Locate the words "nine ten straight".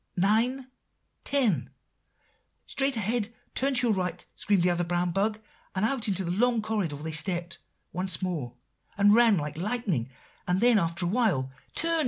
0.17-2.95